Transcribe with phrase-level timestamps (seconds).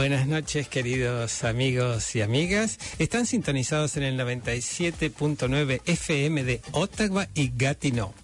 [0.00, 2.78] Buenas noches, queridos amigos y amigas.
[2.98, 8.14] Están sintonizados en el 97.9 FM de Ottawa y Gatineau.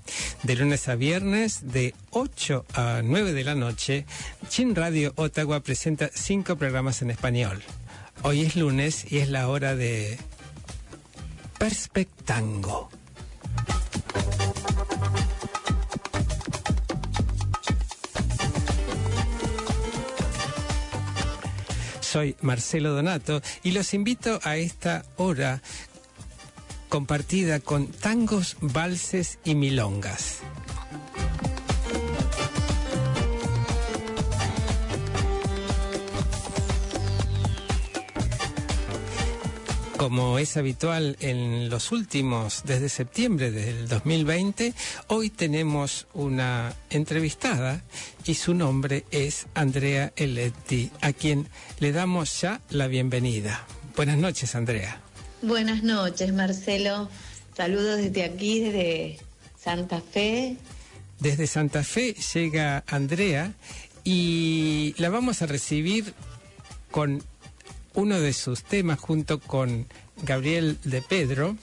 [0.43, 4.07] De lunes a viernes, de 8 a 9 de la noche,
[4.49, 7.63] Chin Radio Ottawa presenta cinco programas en español.
[8.23, 10.17] Hoy es lunes y es la hora de
[11.59, 12.89] Perspectango.
[22.17, 25.61] Soy Marcelo Donato y los invito a esta hora
[26.89, 30.39] compartida con tangos, valses y milongas.
[39.97, 44.75] Como es habitual en los últimos, desde septiembre del 2020,
[45.07, 47.83] hoy tenemos una entrevistada
[48.25, 51.49] y su nombre es Andrea Eletti, a quien
[51.81, 53.67] le damos ya la bienvenida.
[53.97, 55.01] Buenas noches, Andrea.
[55.41, 57.09] Buenas noches, Marcelo.
[57.57, 59.19] Saludos desde aquí, desde
[59.59, 60.59] Santa Fe.
[61.21, 63.55] Desde Santa Fe llega Andrea
[64.05, 66.13] y la vamos a recibir
[66.91, 67.23] con
[67.97, 69.87] uno de sus temas junto con
[70.23, 71.57] Gabriel de Pedro,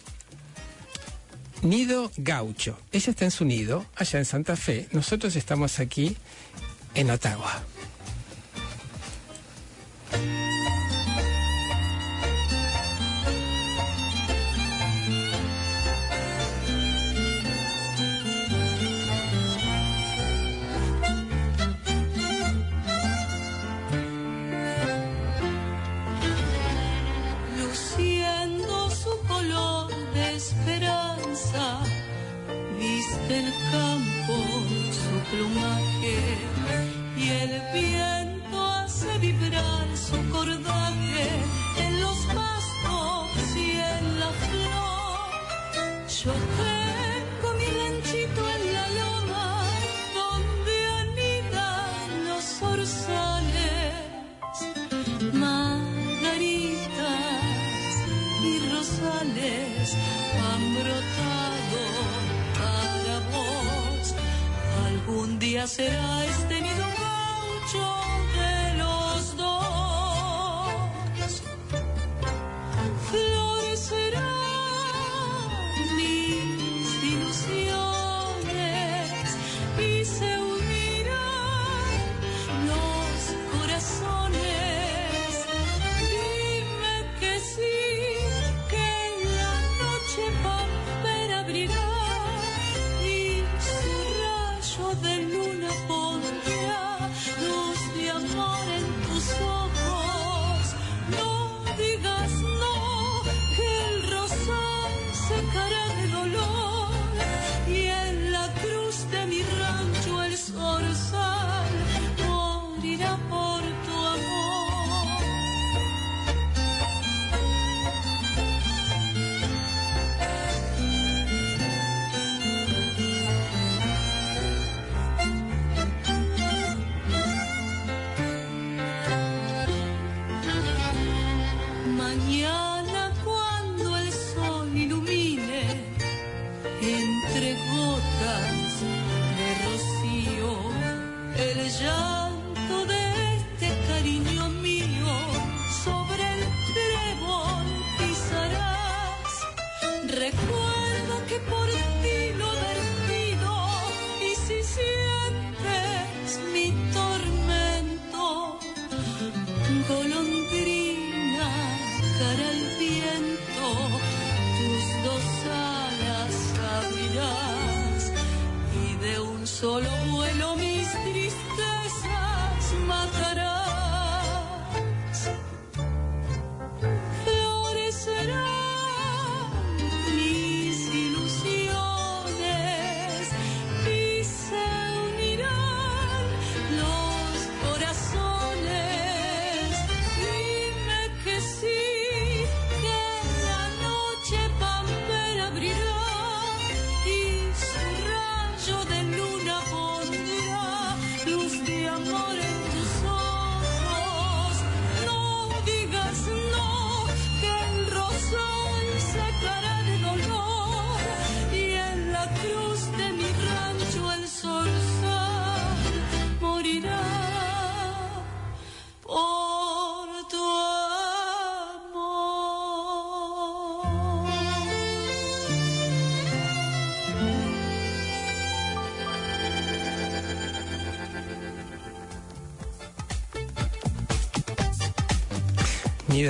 [1.61, 2.77] Nido Gaucho.
[2.91, 4.89] Ella está en su nido, allá en Santa Fe.
[4.91, 6.17] Nosotros estamos aquí
[6.95, 7.63] en Ottawa.
[65.63, 66.42] Algún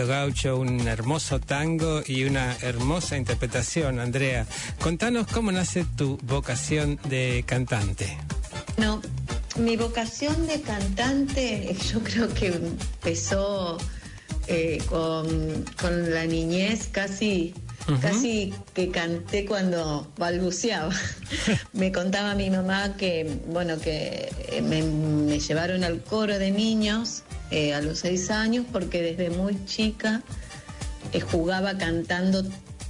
[0.01, 4.45] Gaucho, un hermoso tango y una hermosa interpretación, Andrea.
[4.79, 8.17] Contanos cómo nace tu vocación de cantante.
[8.77, 9.01] No,
[9.57, 13.77] mi vocación de cantante yo creo que empezó
[14.47, 17.53] eh, con, con la niñez casi
[18.01, 20.93] Casi que canté cuando balbuceaba.
[21.73, 24.31] me contaba mi mamá que, bueno, que
[24.63, 27.23] me, llevaron al coro de niños
[27.53, 30.21] eh, a los seis años porque desde muy chica
[31.11, 32.43] eh, jugaba cantando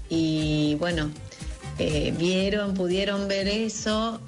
[0.09, 1.11] y, bueno,
[2.17, 4.21] vieron, pudieron ver eso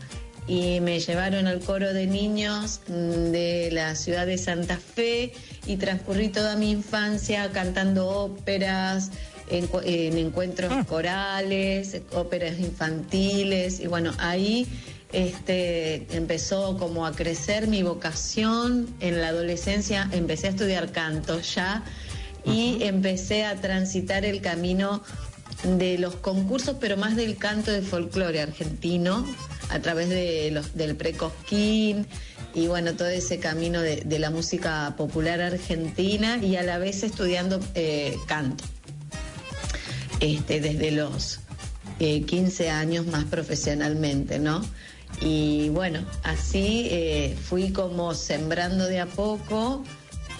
[0.47, 5.33] y me llevaron al coro de niños mm, de la ciudad de Santa Fe
[5.65, 9.11] y transcurrí toda mi infancia cantando óperas,
[9.49, 10.85] en, encuentros ah.
[10.87, 14.67] corales, óperas infantiles, y bueno, ahí
[15.15, 18.93] este, empezó como a crecer mi vocación.
[18.99, 21.83] En la adolescencia empecé a estudiar canto ya
[22.43, 25.01] y empecé a transitar el camino
[25.63, 29.25] de los concursos, pero más del canto de folclore argentino,
[29.69, 32.05] a través de los, del precosquín
[32.53, 37.59] y bueno, todo ese camino de, la música popular argentina y a la vez estudiando
[37.73, 38.63] eh, canto.
[40.19, 41.39] Este, desde los
[41.99, 44.61] 15 eh, años más profesionalmente, ¿no?
[45.21, 49.83] Y bueno, así eh, fui como sembrando de a poco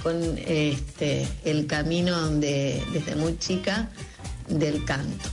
[0.04, 3.89] con este, el camino desde muy chica
[4.48, 5.30] del canto.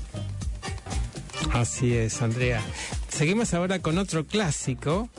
[1.52, 2.62] Así es, Andrea.
[3.08, 5.10] Seguimos ahora con otro clásico,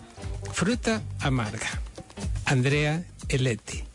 [0.52, 1.70] Fruta Amarga.
[2.46, 3.93] Andrea Eletti.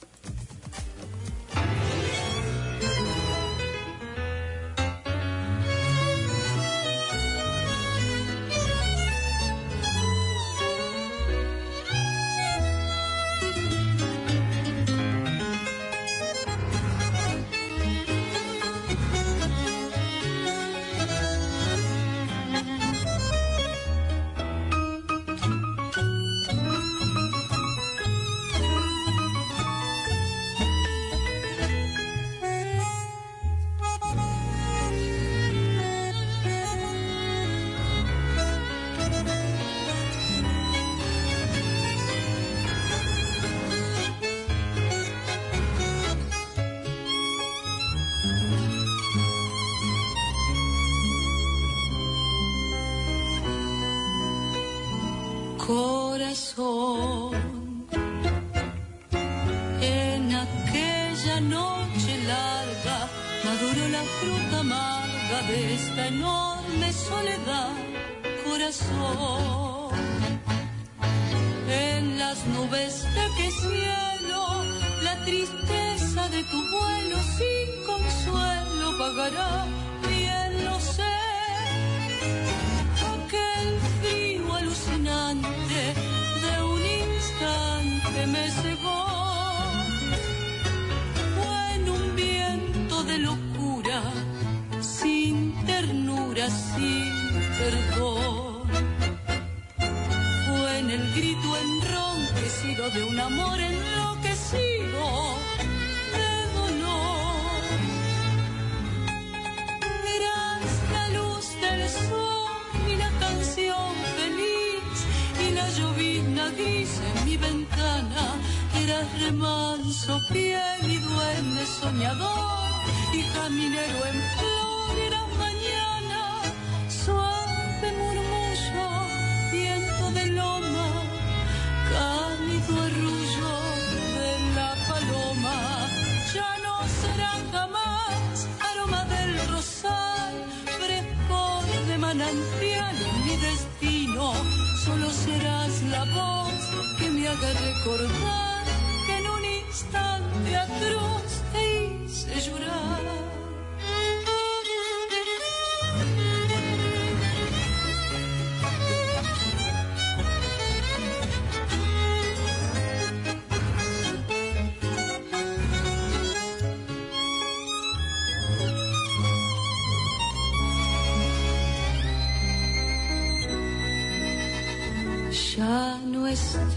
[56.60, 56.64] En
[60.34, 63.08] aquella noche larga
[63.44, 67.74] maduró la fruta amarga de esta enorme soledad,
[68.44, 69.57] corazón.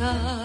[0.02, 0.41] pensar.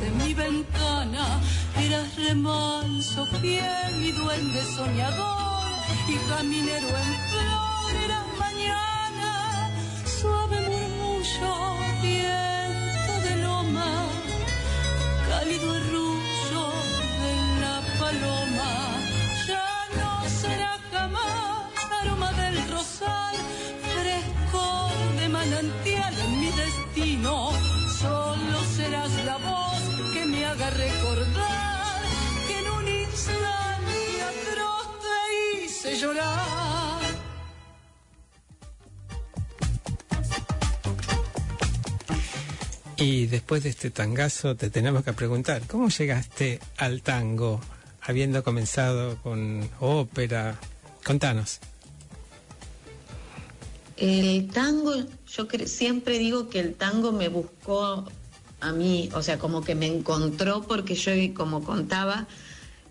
[0.00, 1.40] En mi ventana.
[1.76, 5.68] Eras remanso fiel y duende soñador
[6.08, 7.68] y caminero en flor.
[8.38, 8.97] Mañana,
[43.00, 47.60] Y después de este tangazo te tenemos que preguntar, ¿cómo llegaste al tango
[48.02, 50.58] habiendo comenzado con ópera?
[51.04, 51.60] Contanos.
[53.96, 54.94] El tango,
[55.28, 58.04] yo siempre digo que el tango me buscó
[58.60, 62.26] a mí, o sea, como que me encontró porque yo, como contaba,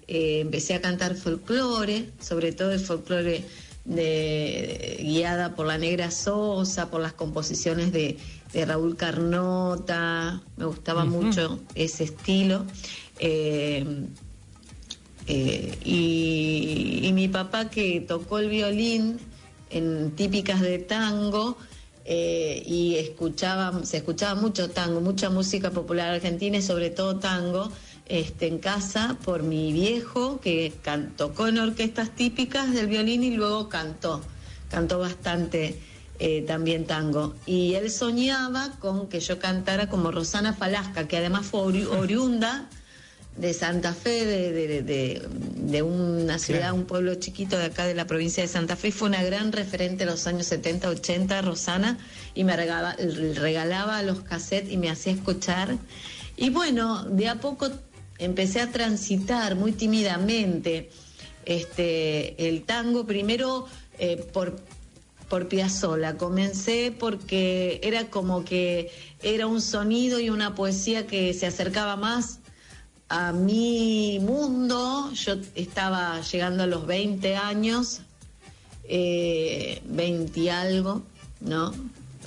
[0.08, 3.44] eh, empecé a cantar folclore, sobre todo el folclore
[3.84, 8.18] de, guiada por la Negra Sosa, por las composiciones de,
[8.54, 12.66] de Raúl Carnota, me gustaba mucho ese estilo.
[13.20, 13.86] Eh,
[15.27, 19.20] eh, y, y mi papá que tocó el violín
[19.70, 21.58] en típicas de tango
[22.10, 27.70] eh, y escuchaba, se escuchaba mucho tango, mucha música popular argentina y sobre todo tango
[28.06, 30.72] este, en casa por mi viejo que
[31.18, 34.22] tocó en orquestas típicas del violín y luego cantó,
[34.70, 35.77] cantó bastante
[36.20, 37.36] eh, también tango.
[37.46, 42.68] Y él soñaba con que yo cantara como Rosana Falasca, que además fue ori- oriunda
[43.38, 46.76] de Santa Fe, de, de- de- de una ciudad, Claro.
[46.76, 49.52] un pueblo chiquito de acá de la provincia de Santa Fe, y fue una gran
[49.52, 52.00] referente en los años 70, 80, Rosana,
[52.34, 52.96] y me regalaba,
[53.36, 55.78] regalaba los cassettes y me hacía escuchar.
[56.36, 57.70] Y bueno, de a poco
[58.18, 60.90] empecé a transitar muy tímidamente
[61.46, 63.68] este, el tango, primero
[64.00, 64.60] eh, por
[65.30, 66.18] por Piazzolla.
[66.18, 68.92] Comencé porque era como que
[69.22, 72.40] era un sonido y una poesía que se acercaba más
[73.10, 75.12] a mi mundo.
[75.14, 78.02] Yo estaba llegando a los 20 años,
[78.84, 81.04] eh, 20 y algo,
[81.42, 81.74] ¿no?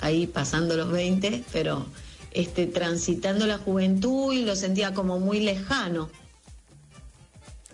[0.01, 1.85] Ahí pasando los 20, pero
[2.31, 6.09] este, transitando la juventud y lo sentía como muy lejano.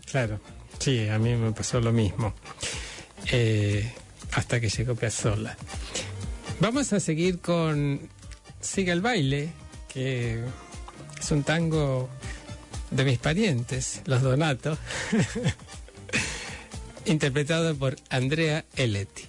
[0.09, 0.39] Claro,
[0.79, 2.33] sí, a mí me pasó lo mismo.
[3.31, 3.93] Eh,
[4.31, 5.57] hasta que llegó Piazzolla.
[6.59, 8.09] Vamos a seguir con
[8.59, 9.49] Siga el baile,
[9.87, 10.43] que
[11.19, 12.09] es un tango
[12.91, 14.77] de mis parientes, los Donato,
[17.05, 19.25] interpretado por Andrea Eletti.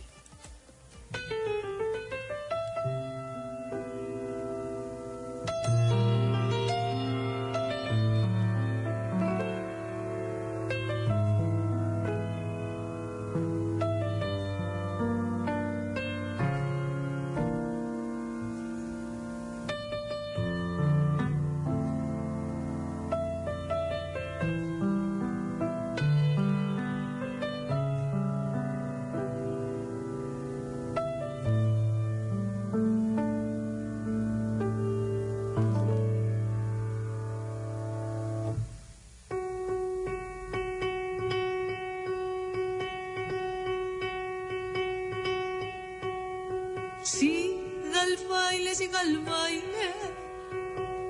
[48.74, 49.88] Siga el baile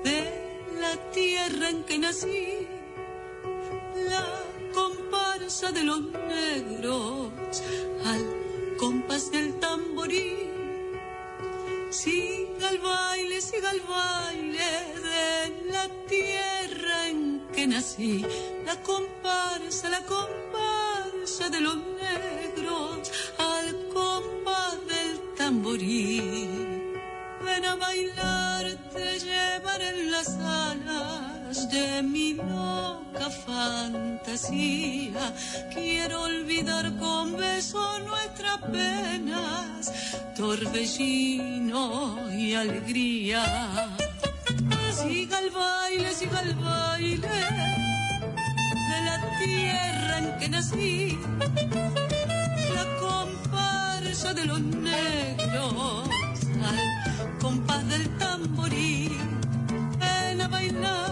[0.03, 0.19] de
[0.79, 2.67] la tierra en que nací,
[4.09, 4.25] la
[4.73, 7.31] comparsa de los negros
[8.05, 8.25] al
[8.77, 10.49] compás del tamborín.
[11.89, 14.69] Siga el baile, siga el baile
[15.09, 18.25] de la tierra en que nací,
[18.65, 21.98] la comparsa, la comparsa de los negros
[32.47, 35.33] loca fantasía.
[35.73, 39.91] Quiero olvidar con beso nuestras penas,
[40.35, 43.43] torbellino y alegría.
[44.91, 47.27] Siga el baile, siga el baile
[48.89, 51.19] de la tierra en que nací,
[52.75, 56.09] la comparsa de los negros
[56.63, 59.17] al compás del tamboril.
[59.99, 61.11] Ven a bailar,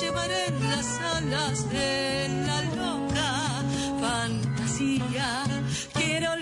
[0.00, 3.62] llevaré en las alas de la loca
[4.00, 5.44] fantasía.
[5.92, 6.36] Quiero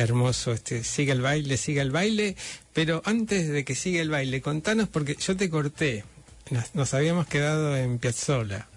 [0.00, 2.36] Hermoso, este, siga el baile, siga el baile,
[2.72, 6.04] pero antes de que siga el baile, contanos, porque yo te corté,
[6.50, 8.68] nos, nos habíamos quedado en Piazzola.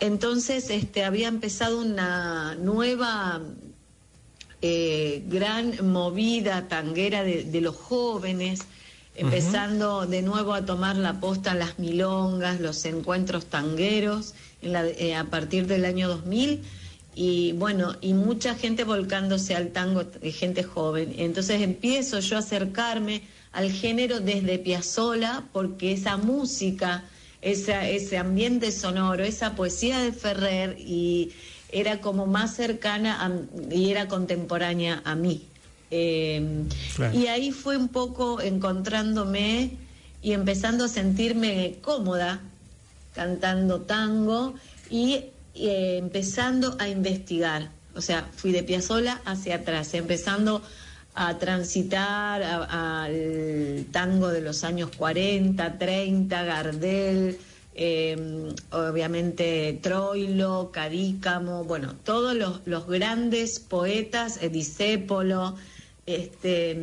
[0.00, 3.40] Entonces, este, había empezado una nueva
[4.60, 8.60] eh, gran movida tanguera de, de los jóvenes,
[9.14, 15.14] empezando de nuevo a tomar la posta las milongas, los encuentros tangueros en la- eh,
[15.14, 16.62] a partir del año 2000
[17.14, 21.14] y bueno, y mucha gente volcándose al tango, eh, gente joven.
[21.18, 23.22] Entonces empiezo yo a acercarme
[23.52, 27.04] al género desde Piazzola porque esa música,
[27.42, 31.32] esa, ese ambiente sonoro, esa poesía de Ferrer y
[31.70, 35.42] era como más cercana a- y era contemporánea a mí.
[35.90, 36.64] Eh,
[36.96, 37.18] Claro.
[37.18, 39.72] Y ahí fue un poco encontrándome
[40.22, 42.40] y empezando a sentirme cómoda
[43.14, 44.54] cantando tango
[44.88, 47.70] y eh, empezando a investigar.
[47.94, 50.62] O sea, fui de Piazzola hacia atrás, empezando
[51.14, 57.38] a transitar al tango de los años 40, 30, Gardel,
[57.74, 65.56] eh, obviamente Troilo, Cadícamo, bueno, todos los, los grandes poetas, Edisépolo,
[66.06, 66.74] este,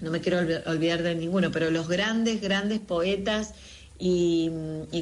[0.00, 3.54] no me quiero olvi- olvidar de ninguno, pero los grandes, grandes poetas
[3.98, 4.50] y,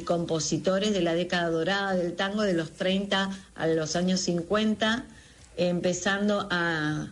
[0.05, 5.05] compositores de la década dorada del tango de los 30 a los años 50,
[5.57, 7.07] empezando a,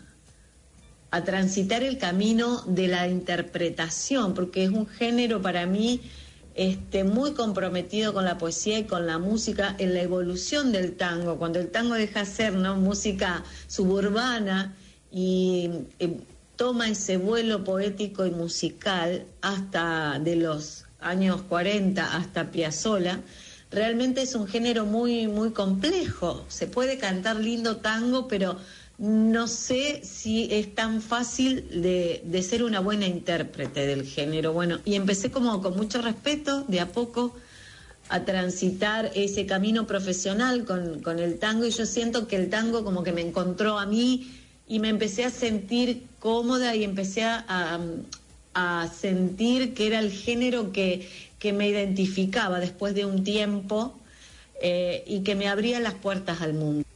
[1.11, 6.01] a transitar el camino de la interpretación, porque es un género para mí
[6.55, 11.37] este, muy comprometido con la poesía y con la música en la evolución del tango,
[11.37, 12.77] cuando el tango deja de ser ¿no?
[12.77, 14.73] música suburbana
[15.11, 15.69] y
[16.55, 23.21] toma ese vuelo poético y musical hasta de los años 40 hasta Piazzolla,
[23.71, 26.45] realmente es un género muy muy complejo.
[26.49, 28.57] Se puede cantar lindo tango, pero
[28.97, 34.53] no sé si es tan fácil de, de ser una buena intérprete del género.
[34.53, 37.35] Bueno, y empecé como con mucho respeto, de a poco,
[38.07, 42.83] a transitar ese camino profesional con, con el tango y yo siento que el tango
[42.83, 44.31] como que me encontró a mí
[44.67, 47.79] y me empecé a sentir cómoda y empecé a, a-
[48.55, 53.93] a sentir que era el género que, que me identificaba después de un tiempo
[54.61, 56.87] eh, y que me abría las puertas al mundo.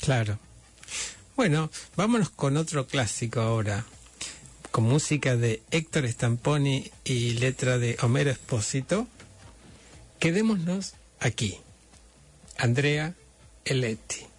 [0.00, 0.38] Claro.
[1.36, 3.86] Bueno, vámonos con otro clásico ahora,
[4.70, 9.06] con música de Héctor Stamponi y letra de Homero Espósito.
[10.18, 11.58] Quedémonos aquí.
[12.58, 13.14] Andrea
[13.64, 14.29] Eletti.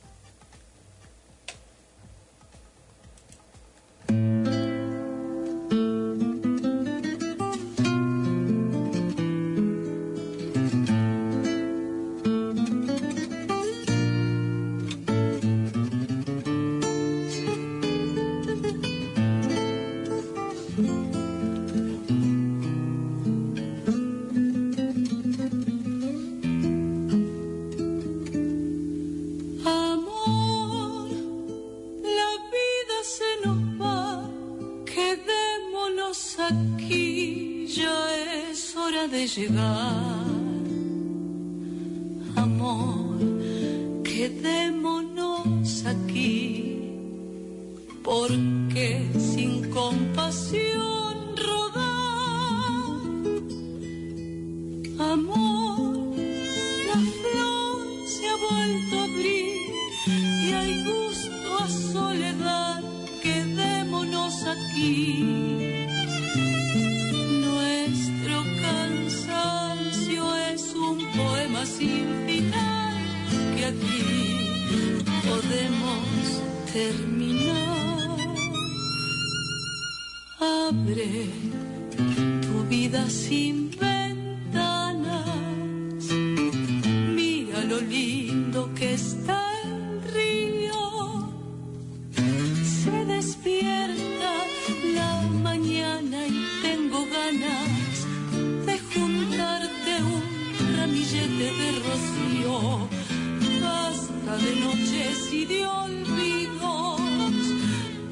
[105.51, 107.41] De olvidos,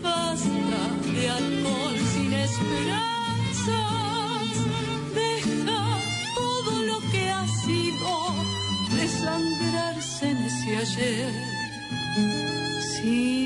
[0.03, 0.81] basta
[1.13, 3.75] de alcohol sin esperanzas.
[5.15, 5.81] Deja
[6.35, 8.11] todo lo que ha sido
[8.99, 11.33] desangrarse en ese ayer.
[12.93, 13.38] Sin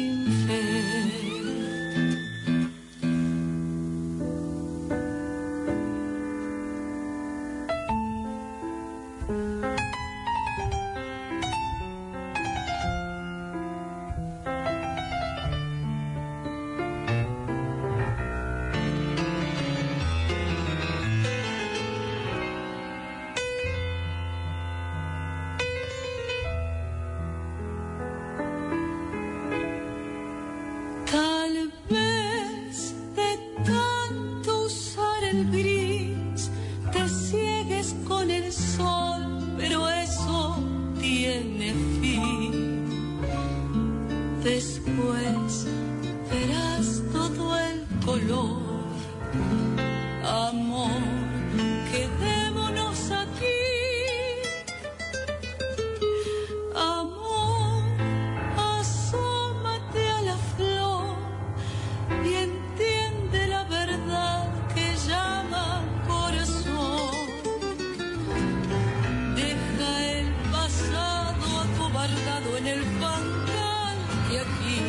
[72.42, 74.82] en el fangal que aquí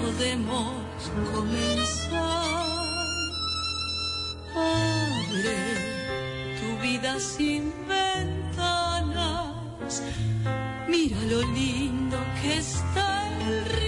[0.00, 2.58] podemos comenzar.
[4.54, 5.60] Abre
[6.60, 9.52] tu vida sin ventanas.
[10.88, 13.87] Mira lo lindo que está el río.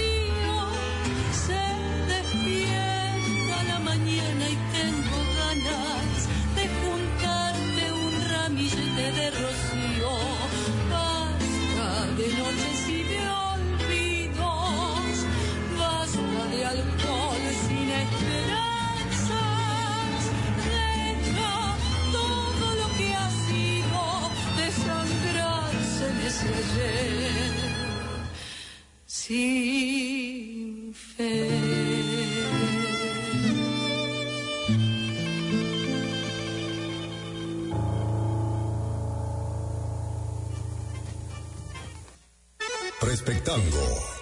[29.31, 31.71] Sin fe.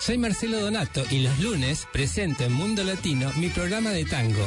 [0.01, 4.47] Soy Marcelo Donato y los lunes presento en Mundo Latino mi programa de tango.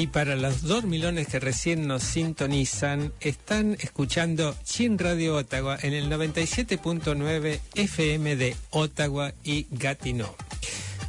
[0.00, 6.08] Y para los dormilones que recién nos sintonizan, están escuchando Chin Radio Ottawa en el
[6.08, 10.34] 97.9 FM de Ottawa y Gatineau.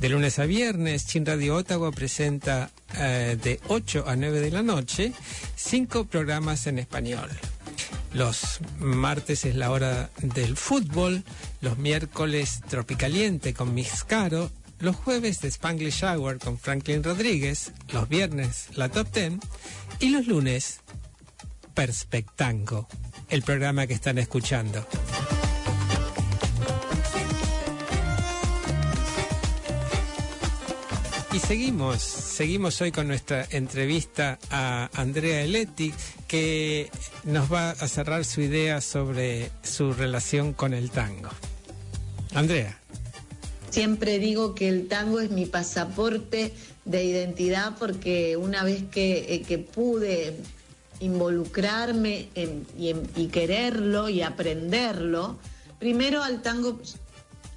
[0.01, 4.61] De lunes a viernes, Chin Radio Ottawa presenta eh, de 8 a 9 de la
[4.61, 5.13] noche
[5.55, 7.29] cinco programas en español.
[8.13, 11.23] Los martes es la hora del fútbol,
[11.61, 14.51] los miércoles Tropicaliente con Mix Caro,
[14.81, 19.39] los jueves de Spanglish Hour con Franklin Rodríguez, los viernes la Top Ten
[19.99, 20.81] y los lunes
[21.73, 22.87] Perspectango,
[23.29, 24.85] el programa que están escuchando.
[31.33, 35.93] Y seguimos, seguimos hoy con nuestra entrevista a Andrea Eletti,
[36.27, 36.89] que
[37.23, 41.29] nos va a cerrar su idea sobre su relación con el tango.
[42.33, 42.80] Andrea.
[43.71, 46.53] Siempre digo que el tango es mi pasaporte
[46.83, 50.35] de identidad porque una vez que, eh, que pude
[50.99, 55.39] involucrarme en, y, y quererlo y aprenderlo,
[55.79, 56.81] primero al tango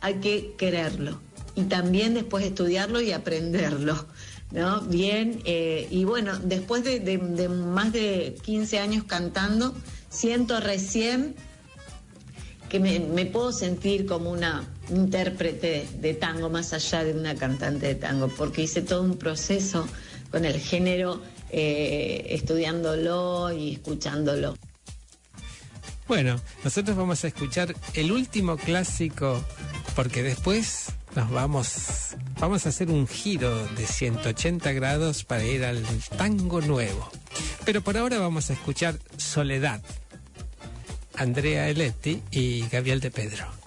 [0.01, 1.21] hay que quererlo
[1.57, 4.07] y también después estudiarlo y aprenderlo.
[4.53, 4.83] ¿no?
[4.83, 9.75] Bien, eh, y bueno, después de, más de 15 años cantando,
[10.11, 11.35] siento recién
[12.69, 17.95] que me puedo sentir como una intérprete de tango más allá de una cantante de
[17.95, 19.87] tango, porque hice todo un proceso
[20.31, 21.21] con el género,
[21.51, 24.57] eh, estudiándolo y escuchándolo.
[26.07, 29.43] Bueno, nosotros vamos a escuchar el último clásico,
[29.97, 35.83] porque después nos vamos, vamos a hacer un giro de 180 grados para ir al
[36.19, 37.11] tango nuevo.
[37.65, 39.81] Pero por ahora vamos a escuchar Soledad,
[41.17, 43.64] Andrea Eletti y Gabriel de Pedro.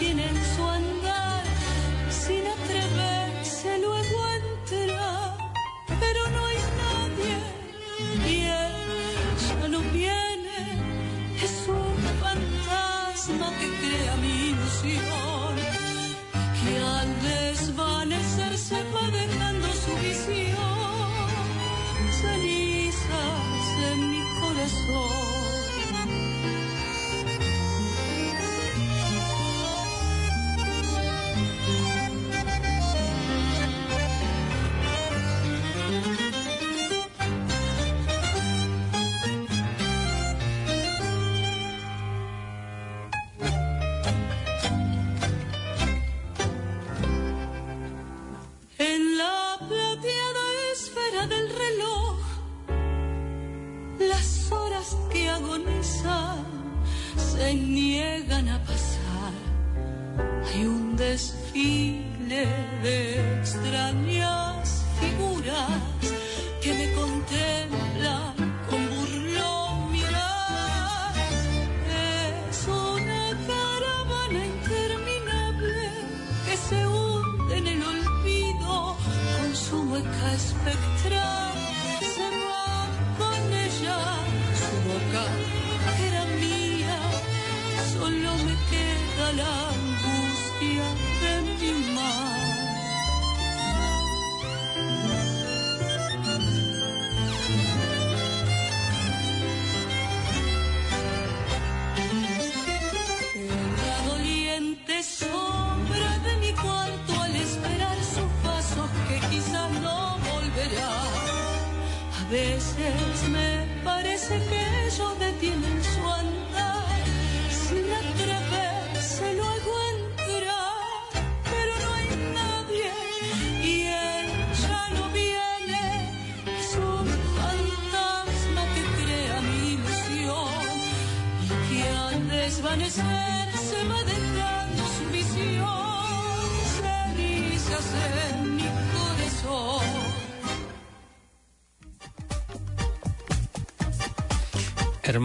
[0.00, 0.79] tienen su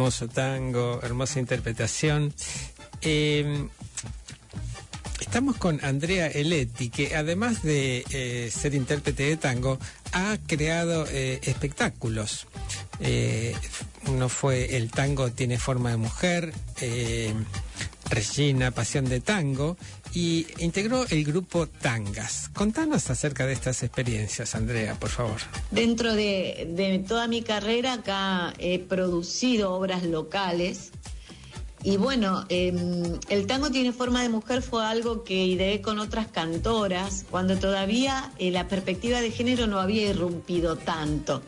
[0.05, 2.31] hermoso tango, hermosa interpretación.
[3.01, 3.69] Em,
[5.19, 9.79] estamos con Andrea Eletti, que además de eh, ser intérprete de tango,
[10.11, 12.45] ha creado eh, espectáculos.
[12.99, 13.55] Eh,
[14.05, 17.33] uno fue El tango tiene forma de mujer, eh,
[18.07, 19.75] Regina, Pasión de Tango,
[20.15, 22.49] y integró el grupo Tangas.
[22.53, 25.41] Contanos acerca de estas experiencias, Andrea, por favor.
[25.71, 30.91] Dentro de, de toda mi carrera acá he producido obras locales
[31.85, 36.25] y bueno, em, el tango tiene forma de mujer fue algo que ideé con otras
[36.25, 41.43] cantoras cuando todavía eh, la perspectiva de género no había irrumpido tanto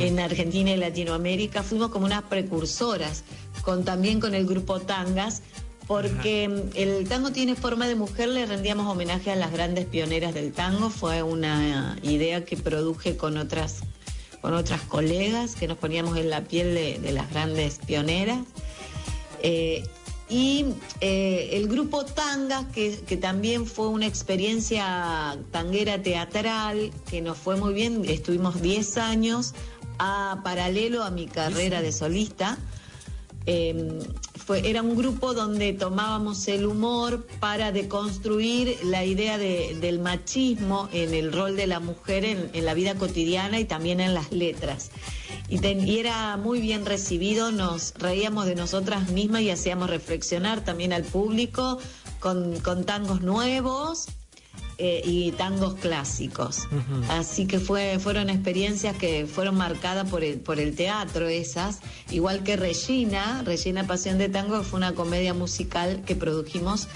[0.00, 1.62] en Argentina y Latinoamérica.
[1.62, 3.22] Fuimos como unas precursoras,
[3.62, 5.42] con, también con el grupo Tangas,
[5.86, 6.44] porque
[6.74, 10.90] el tango tiene forma de mujer, le rendíamos homenaje a las grandes pioneras del tango.
[10.90, 13.80] Fue una idea que produje con otras,
[14.40, 18.38] con otras colegas, que nos poníamos en la piel de las grandes pioneras.
[19.42, 19.84] Eh,
[20.28, 20.66] y
[21.00, 27.72] eh, el grupo Tanga, que, también fue una experiencia tanguera teatral, que nos fue muy
[27.72, 29.54] bien, estuvimos 10 años
[30.00, 32.58] a paralelo a mi carrera de solista.
[33.46, 34.00] Em,
[34.46, 41.12] fue, era un grupo donde tomábamos el humor para deconstruir la idea del machismo en
[41.12, 44.90] el rol de la mujer en la vida cotidiana y también en las letras
[45.48, 51.04] y, era muy bien recibido, nos reíamos de nosotras mismas y hacíamos reflexionar también al
[51.04, 51.78] público
[52.20, 54.06] con, tangos nuevos.
[54.78, 56.68] Eh, y tangos clásicos.
[57.08, 61.78] Así que fue, fueron experiencias que fueron marcadas por el, por el teatro esas,
[62.10, 66.88] igual que Regina, Regina Pasión de Tango fue una comedia musical que produjimos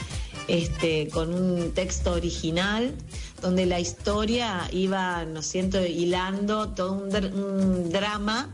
[0.47, 2.95] este, con un texto original
[3.41, 8.51] donde la historia iba, no siento, hilando todo un, drama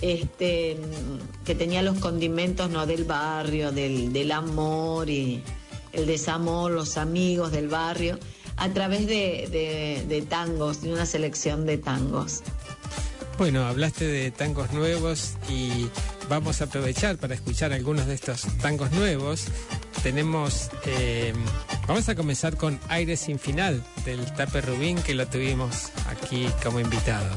[0.00, 0.78] este,
[1.44, 2.86] que tenía los condimentos ¿no?
[2.86, 5.42] del barrio, del, amor y
[5.92, 8.18] el desamor, los amigos del barrio,
[8.56, 12.42] a través de, tangos, de una selección de tangos.
[13.38, 15.88] Bueno, hablaste de tangos nuevos y
[16.28, 19.46] vamos a aprovechar para escuchar algunos de estos tangos nuevos.
[20.02, 21.32] Tenemos, eh,
[21.88, 26.78] vamos a comenzar con Aire sin final del Tape Rubín que lo tuvimos aquí como
[26.78, 27.34] invitado.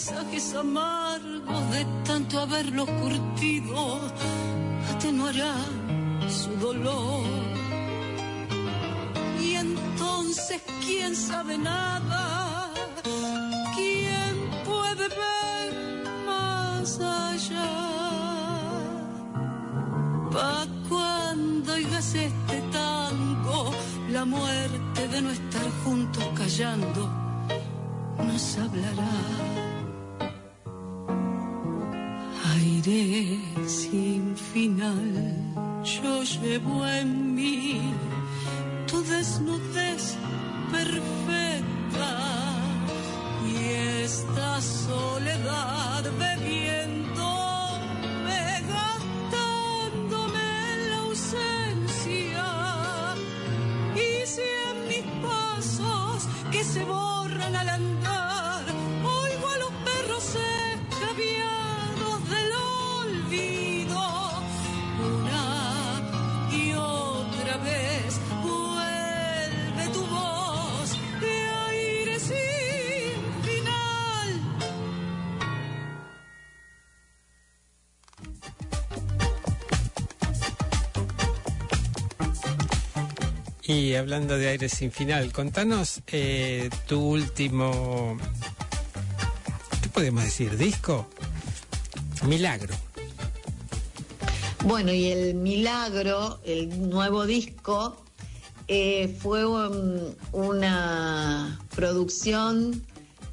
[0.00, 4.00] Paisajes amargos de tanto haberlos curtido
[4.94, 7.24] atenuarán su dolor.
[9.42, 12.09] Y entonces, ¿quién sabe nada?
[83.70, 88.18] Y hablando de aire sin final, contanos eh, tu último,
[89.80, 90.56] ¿qué podemos decir?
[90.56, 91.06] ¿Disco?
[92.26, 92.74] Milagro.
[94.64, 98.04] Bueno, y el Milagro, el nuevo disco,
[98.66, 99.46] eh, fue
[100.32, 102.84] una producción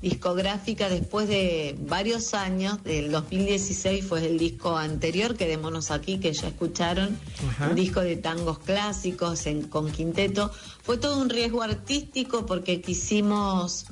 [0.01, 6.47] discográfica después de varios años, del 2016 fue el disco anterior, Quedémonos aquí, que ya
[6.49, 7.17] escucharon,
[7.49, 7.69] Ajá.
[7.69, 10.51] un disco de tangos clásicos en- con quinteto.
[10.83, 13.85] Fue todo un riesgo artístico porque quisimos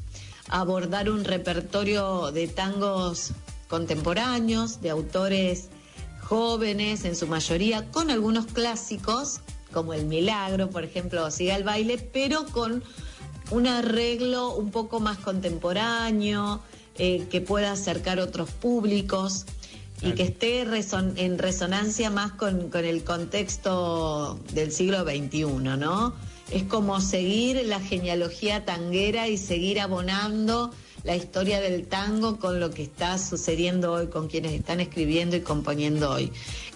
[0.49, 3.31] abordar un repertorio de tangos
[3.67, 5.69] contemporáneos, de autores
[6.21, 9.41] jóvenes en su mayoría, con algunos clásicos,
[9.73, 12.83] como El Milagro, por ejemplo, o Siga el baile, pero con
[13.51, 16.61] un arreglo un poco más contemporáneo,
[16.97, 19.45] eh, que pueda acercar otros públicos
[20.01, 25.45] y que esté reson- en resonancia más con, con el contexto del siglo XXI,
[25.77, 26.13] ¿no?
[26.51, 30.71] Es como seguir la genealogía tanguera y seguir abonando
[31.03, 35.41] la historia del tango con lo que está sucediendo hoy, con quienes están escribiendo y
[35.41, 36.31] componiendo hoy.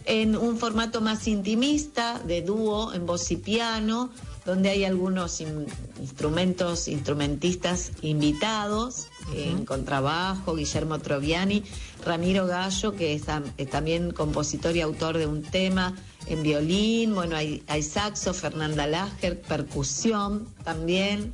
[0.06, 4.10] En un formato más intimista, de dúo, en voz y piano,
[4.50, 5.68] donde hay algunos in-
[6.02, 11.64] instrumentos, instrumentistas invitados, en contrabajo, Guillermo Troviani,
[12.04, 13.24] Ramiro Gallo, que es,
[13.58, 15.96] es también compositor y autor de un tema,
[16.26, 21.34] en violín, bueno, hay, hay saxo, Fernanda Lager, percusión también.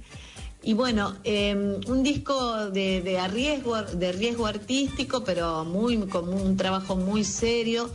[0.61, 6.57] Y bueno, eh, un disco de, de, arriesgo, de riesgo artístico, pero muy, con un
[6.57, 7.89] trabajo muy serio,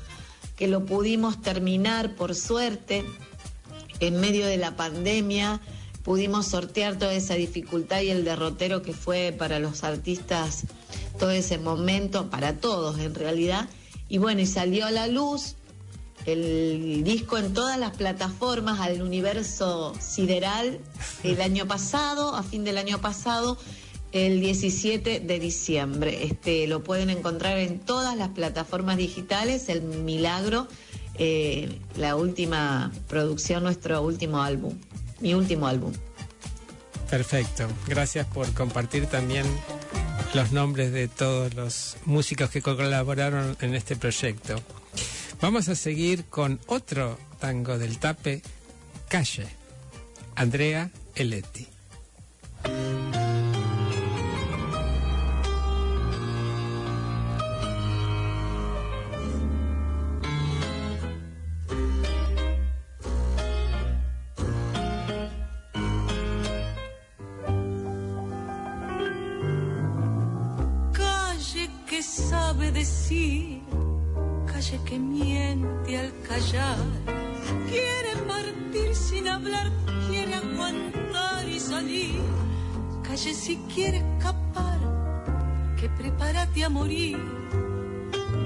[0.56, 3.04] que lo pudimos terminar por suerte
[4.00, 5.60] en medio de la pandemia.
[6.02, 10.64] Pudimos sortear toda esa dificultad y el derrotero que fue para los artistas
[11.18, 13.68] todo ese momento, para todos en realidad.
[14.08, 15.56] Y bueno, y salió a la luz
[16.26, 20.80] el disco en todas las plataformas al universo sideral
[21.22, 23.56] el año pasado, a fin del año pasado,
[24.12, 26.24] el 17 de diciembre.
[26.24, 30.66] Este lo pueden encontrar en todas las plataformas digitales, El Milagro,
[31.22, 34.74] eh, la última producción, nuestro último álbum,
[35.20, 35.92] mi último álbum.
[37.10, 37.68] Perfecto.
[37.86, 39.44] Gracias por compartir también
[40.32, 44.62] los nombres de todos los músicos que colaboraron en este proyecto.
[45.42, 48.40] Vamos a seguir con otro tango del tape,
[49.08, 49.46] Calle,
[50.36, 51.68] Andrea Eletti.
[74.46, 76.78] Calle que miente al callar.
[77.68, 79.70] Quiere partir sin hablar,
[80.08, 82.20] quiere aguantar y salir.
[83.02, 84.78] Calle si quiere escapar,
[85.78, 87.18] que prepárate a morir.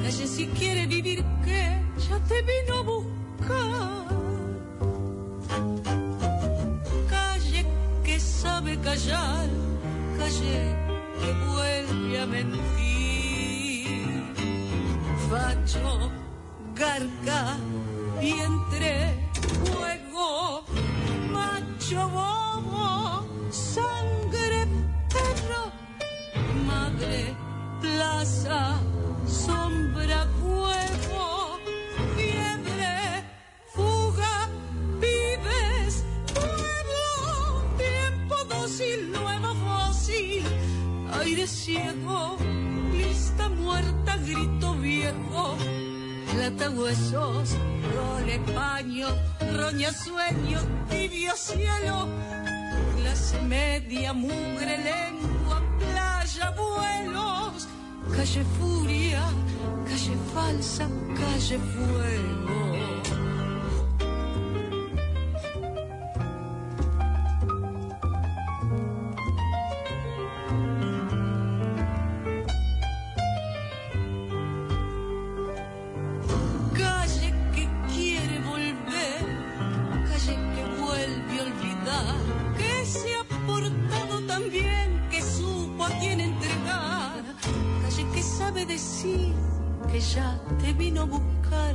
[0.03, 4.09] Calle si quiere vivir, que ya te vino a buscar.
[7.09, 7.67] Calle
[8.05, 9.49] que sabe callar,
[10.19, 10.77] calle
[11.21, 12.84] que vuelve a mentir.
[15.35, 16.13] Facho,
[16.77, 17.57] garca,
[18.21, 18.95] vientre,
[19.65, 20.63] fuego,
[21.33, 24.61] macho bobo, sangre,
[25.13, 25.63] perro,
[26.65, 27.35] madre,
[27.81, 28.79] plaza,
[29.27, 31.59] sombra, fuego,
[32.15, 33.25] fiebre,
[33.75, 34.49] fuga,
[35.01, 37.11] vives, pueblo,
[37.77, 40.45] tiempo dócil, nuevo fósil,
[41.19, 42.37] aire ciego,
[44.25, 45.57] grito viejo,
[46.33, 47.57] plata huesos,
[47.95, 49.09] role paño,
[49.57, 52.09] roña sueño, tibio cielo,
[52.97, 57.69] clase media, mugre, lengua, playa, vuelos,
[58.17, 59.23] calle furia,
[59.87, 62.74] calle falsa, calle fuego.
[90.65, 91.75] Te vino a buscar.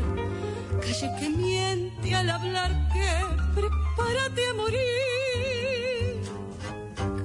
[0.81, 3.09] Calle que miente al hablar que
[3.55, 6.15] prepárate a morir.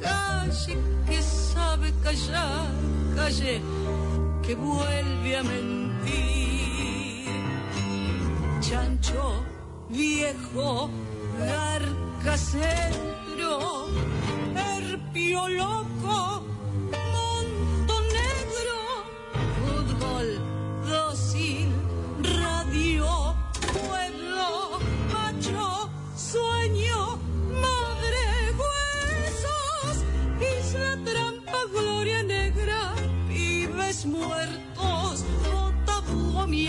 [0.07, 0.77] Calle
[1.09, 2.69] que sabe callar,
[3.17, 3.63] calle
[4.45, 6.05] que vuelve a mentir.
[8.61, 9.27] Chancho
[9.89, 10.91] viejo,
[11.39, 13.89] garca centro,
[14.55, 16.47] herpio loco,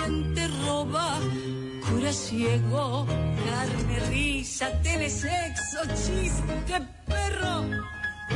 [0.07, 1.17] miente, roba,
[1.87, 3.05] cura ciego,
[3.45, 7.65] carne, risa, telesexo, chiste, perro,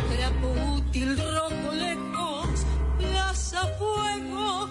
[0.09, 2.65] trapo útil, rojo, lejos,
[2.97, 4.69] plaza, fuego,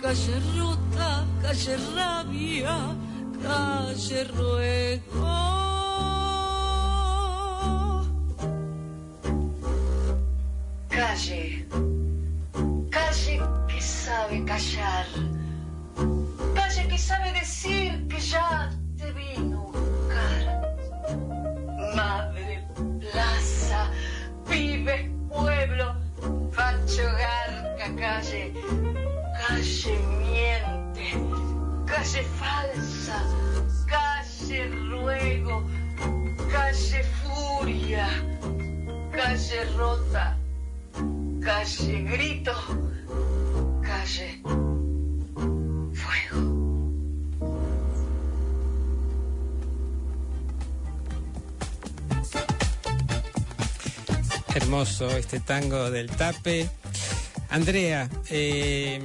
[0.00, 2.96] calle rota, calle rabia,
[3.42, 5.56] calle ruego.
[10.88, 11.66] Calle,
[12.90, 15.06] calle que sabe callar,
[16.76, 20.42] calle que sabe decir que ya te vino a buscar.
[21.96, 22.66] Madre,
[23.00, 23.90] plaza,
[24.46, 25.96] pibe, pueblo,
[26.52, 28.52] facho, garca, calle,
[29.40, 31.06] calle miente,
[31.86, 33.22] calle falsa,
[33.86, 35.64] calle ruego,
[36.50, 38.08] calle furia,
[39.12, 40.36] calle rota
[41.40, 42.52] calle grito,
[43.82, 44.42] calle
[54.56, 56.66] Hermoso este tango del tape.
[57.50, 59.02] Andrea, eh,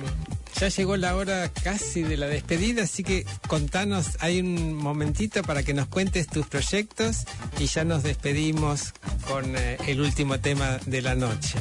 [0.57, 5.63] ya llegó la hora casi de la despedida, así que contanos, hay un momentito para
[5.63, 7.25] que nos cuentes tus proyectos
[7.59, 8.93] y ya nos despedimos
[9.27, 11.59] con eh, el último tema de la noche.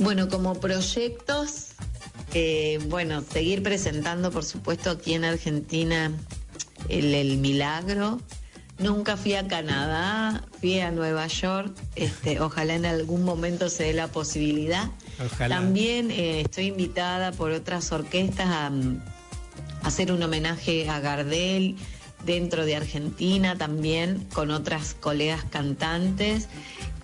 [0.00, 1.68] Bueno, como proyectos,
[2.34, 6.10] eh, bueno, seguir presentando, por supuesto, aquí en Argentina
[6.88, 8.20] el, el Milagro.
[8.78, 11.74] Nunca fui a Canadá, fui a Nueva York.
[11.94, 14.90] Este, ojalá en algún momento se dé la posibilidad.
[15.24, 15.56] Ojalá.
[15.56, 19.00] También eh, estoy invitada por otras orquestas a, mm,
[19.82, 21.76] a hacer un homenaje a Gardel
[22.24, 26.48] dentro de Argentina también con otras colegas cantantes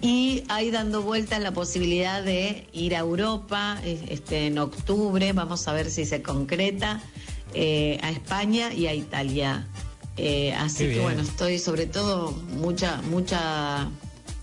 [0.03, 5.73] y hay dando vueltas la posibilidad de ir a Europa este, en octubre, vamos a
[5.73, 7.01] ver si se concreta,
[7.55, 9.65] eh, a España y a Italia.
[10.17, 13.89] Eh, así que bueno, estoy sobre todo mucha, mucha,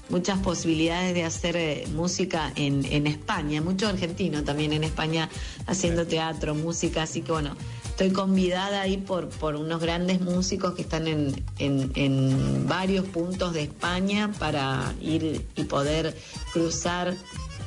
[0.10, 5.30] muchas posibilidades de hacer eh, música en, en España, mucho argentino también en España
[5.68, 7.56] haciendo teatro, música, así que bueno,
[7.86, 13.54] estoy convidada ahí por, por unos grandes músicos que están en, en, en varios puntos
[13.54, 16.16] de España para ir y poder
[16.52, 17.16] cruzar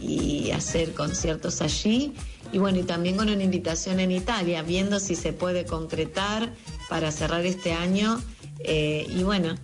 [0.01, 2.15] y hacer conciertos allí.
[2.53, 6.53] Y bueno, y también con una invitación en Italia, viendo si se puede concretar
[6.93, 8.21] para cerrar este año.
[8.59, 9.55] Eh, y bueno,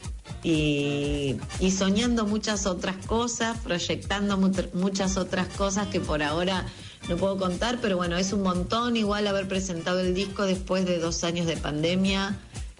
[0.42, 1.36] y,
[1.70, 6.64] soñando muchas otras cosas, proyectando mu- muchas otras cosas que por ahora
[7.06, 10.98] no puedo contar, pero bueno, es un montón igual haber presentado el disco después de
[10.98, 12.38] dos años de pandemia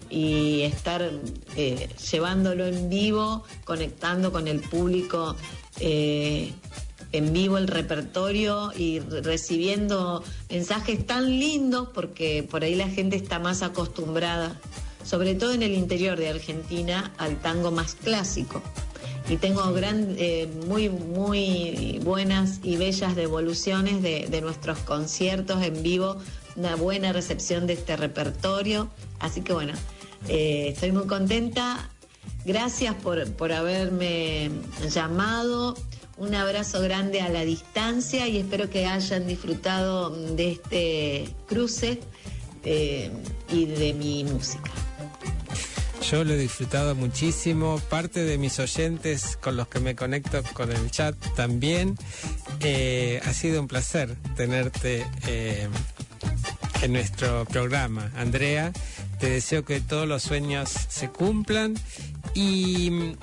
[0.09, 1.11] y estar
[1.55, 5.35] eh, llevándolo en vivo, conectando con el público
[5.79, 6.53] eh,
[7.11, 13.15] en vivo el repertorio y re- recibiendo mensajes tan lindos porque por ahí la gente
[13.15, 14.59] está más acostumbrada,
[15.03, 18.61] sobre todo en el interior de Argentina, al tango más clásico.
[19.27, 26.17] Y tengo eh, muy, muy buenas y bellas devoluciones de, de nuestros conciertos en vivo,
[26.55, 28.89] una buena recepción de este repertorio.
[29.19, 29.73] Así que bueno,
[30.27, 31.89] eh, estoy muy contenta.
[32.43, 34.49] Gracias por, por haberme
[34.89, 35.75] llamado.
[36.19, 42.01] Un abrazo grande a la distancia y espero que hayan disfrutado de este cruce
[42.65, 43.09] eh,
[43.49, 44.69] y de mi música.
[46.11, 50.71] Yo lo he disfrutado muchísimo, parte de mis oyentes con los que me conecto con
[50.73, 51.95] el chat también.
[52.59, 55.69] Eh, ha sido un placer tenerte eh,
[56.81, 58.11] en nuestro programa.
[58.17, 58.73] Andrea,
[59.19, 61.75] te deseo que todos los sueños se cumplan
[62.33, 63.15] y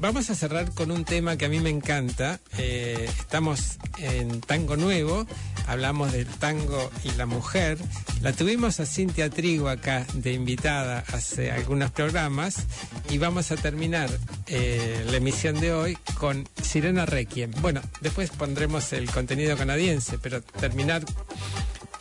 [0.00, 2.40] vamos a cerrar con un tema que a mí me encanta.
[2.58, 5.26] Eh, estamos en Tango Nuevo,
[5.66, 7.78] hablamos del tango y la mujer.
[8.22, 12.64] La tuvimos a Cintia Trigo acá de invitada hace algunos programas
[13.10, 14.08] y vamos a terminar
[14.46, 17.50] eh, la emisión de hoy con Sirena Requiem.
[17.60, 21.04] Bueno, después pondremos el contenido canadiense, pero terminar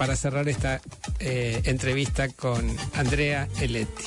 [0.02, 0.82] para cerrar esta
[1.20, 4.06] eh, entrevista con Andrea Eletti.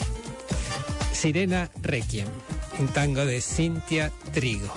[1.12, 2.26] Sirena Requiem,
[2.80, 4.74] un tango de Cintia Trigo.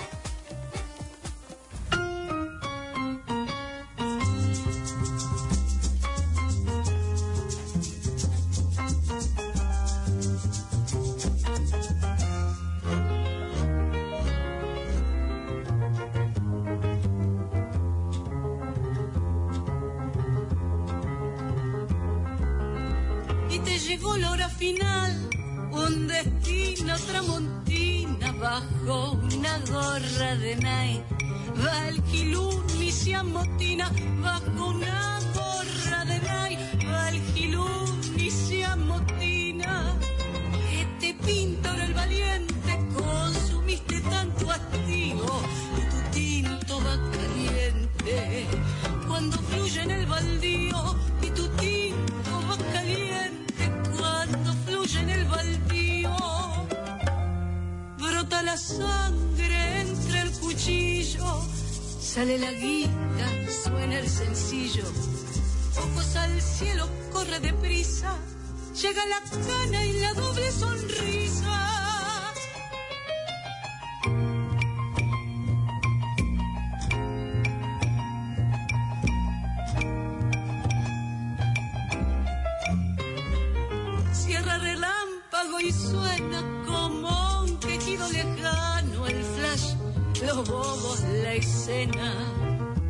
[90.28, 92.12] Los bobos, la escena.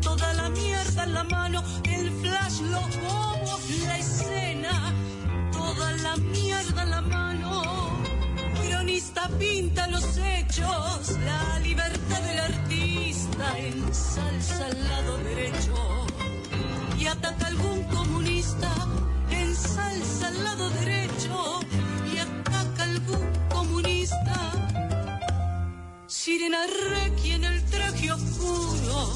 [0.01, 4.93] Toda la mierda en la mano, el flash, los bobos, la escena.
[5.53, 7.63] Toda la mierda en la mano.
[8.63, 16.07] Cronista pinta los hechos, la libertad del artista ensalza al lado derecho
[16.99, 18.71] y ataca algún comunista,
[19.31, 21.61] ensalza al lado derecho
[22.13, 24.37] y ataca algún comunista.
[26.07, 27.28] Sirena requi
[28.07, 29.13] oscuro,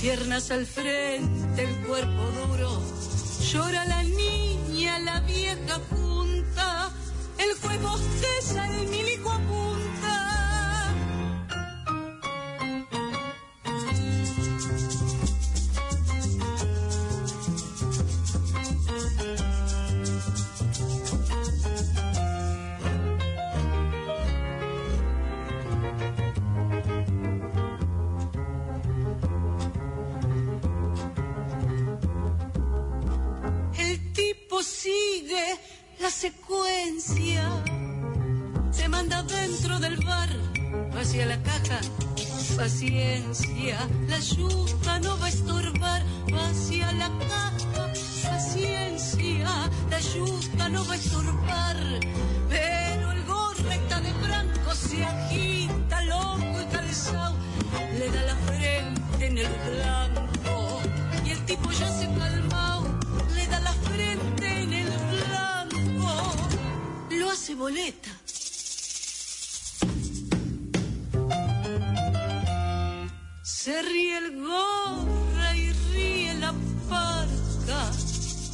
[0.00, 2.80] piernas al frente, el cuerpo duro.
[3.50, 6.90] Llora la niña, la vieja punta,
[7.38, 9.19] el juego cesa, el milico
[34.82, 35.58] sigue
[36.00, 37.42] la secuencia.
[38.70, 40.30] Se manda dentro del bar,
[40.98, 41.80] hacia la caja.
[42.56, 43.78] Paciencia,
[44.08, 46.02] la yuca no va a estorbar.
[46.32, 47.92] Hacia la caja,
[48.24, 49.48] paciencia,
[49.90, 51.76] la yuca no va a estorbar.
[52.48, 57.36] Pero el gorro está de blanco, se agita, loco y calzado.
[57.98, 60.19] Le da la frente en el blanco.
[73.42, 76.52] Se ríe el gorra y ríe la
[76.88, 77.92] parca.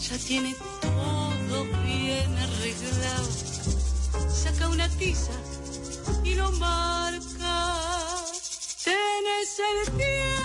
[0.02, 3.30] Ya tiene todo bien arreglado.
[4.28, 5.32] Saca una tiza
[6.22, 7.74] y lo marca.
[8.84, 10.35] Tienes el tiempo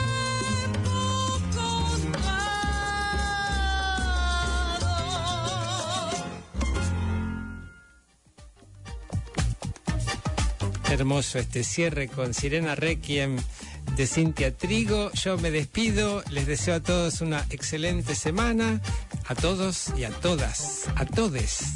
[11.02, 13.36] Hermoso este cierre con Sirena Requiem
[13.96, 15.12] de Cintia Trigo.
[15.14, 18.80] Yo me despido, les deseo a todos una excelente semana,
[19.26, 21.74] a todos y a todas, a todes.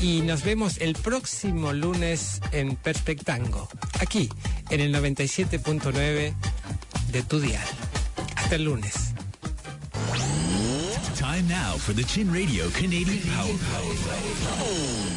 [0.00, 3.68] Y nos vemos el próximo lunes en Perspectango,
[4.00, 4.28] aquí
[4.70, 6.34] en el 97.9
[7.12, 7.62] de tu dial.
[8.34, 9.14] Hasta el lunes.
[11.16, 15.07] Time now for the Chin Radio Canadian Power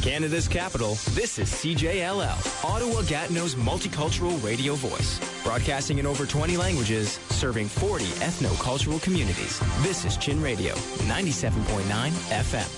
[0.00, 5.20] Canada's capital, this is CJLL, Ottawa Gatineau's multicultural radio voice.
[5.44, 9.60] Broadcasting in over 20 languages, serving 40 ethno-cultural communities.
[9.82, 10.74] This is Chin Radio,
[11.06, 12.68] 97.9 FM.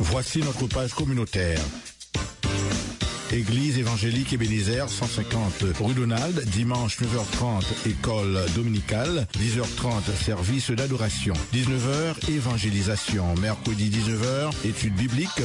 [0.00, 1.83] Voici notre page communautaire.
[3.32, 13.34] Église évangélique Ébénézère, 150 rue Donald, dimanche 9h30, école dominicale, 10h30, service d'adoration, 19h, évangélisation,
[13.40, 15.30] mercredi 19h, études bibliques,